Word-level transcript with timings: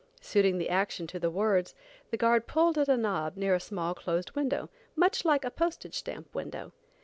Suiting 0.19 0.57
the 0.57 0.67
action 0.67 1.05
to 1.05 1.19
the 1.19 1.29
words, 1.29 1.75
the 2.09 2.17
guard 2.17 2.47
pulled 2.47 2.75
at 2.75 2.89
a 2.89 2.97
knob 2.97 3.37
near 3.37 3.53
a 3.53 3.59
small 3.59 3.93
closed 3.93 4.31
window, 4.31 4.67
much 4.95 5.23
like 5.25 5.45
a 5.45 5.51
postage 5.51 5.93
stamp 5.93 6.33
window. 6.33 6.71